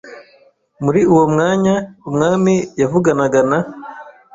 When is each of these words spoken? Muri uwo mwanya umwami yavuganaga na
Muri 0.83 1.01
uwo 1.11 1.25
mwanya 1.33 1.75
umwami 2.09 2.55
yavuganaga 2.81 3.39
na 3.49 3.59